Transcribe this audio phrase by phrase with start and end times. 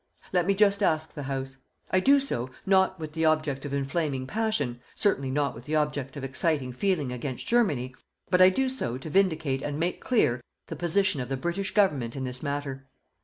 [0.33, 1.57] Let me just ask the House.
[1.91, 6.17] I do so, not with the object of inflaming passion, certainly not with the object
[6.17, 7.93] of exciting feeling against Germany,
[8.27, 12.15] but I do so to vindicate and make clear the position of the British Government
[12.15, 12.87] in this matter.